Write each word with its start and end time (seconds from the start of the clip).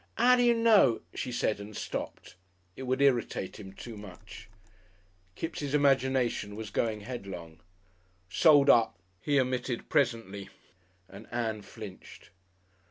"'Ow 0.17 0.35
do 0.35 0.41
you 0.41 0.55
know?" 0.55 1.01
she 1.13 1.31
said 1.31 1.59
and 1.59 1.77
stopped. 1.77 2.35
It 2.75 2.81
would 2.89 3.03
irritate 3.03 3.59
him 3.59 3.71
too 3.71 3.95
much. 3.95 4.49
Kipps' 5.35 5.75
imagination 5.75 6.55
was 6.55 6.71
going 6.71 7.01
headlong. 7.01 7.59
"Sold 8.27 8.67
up!" 8.67 8.97
he 9.19 9.37
emitted 9.37 9.89
presently, 9.89 10.49
and 11.07 11.27
Ann 11.31 11.61
flinched. 11.61 12.31